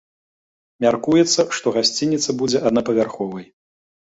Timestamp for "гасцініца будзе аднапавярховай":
1.77-3.45